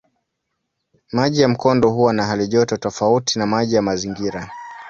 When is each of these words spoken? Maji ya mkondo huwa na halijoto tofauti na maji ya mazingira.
Maji 1.11 1.41
ya 1.41 1.47
mkondo 1.47 1.89
huwa 1.89 2.13
na 2.13 2.25
halijoto 2.25 2.77
tofauti 2.77 3.39
na 3.39 3.45
maji 3.45 3.75
ya 3.75 3.81
mazingira. 3.81 4.51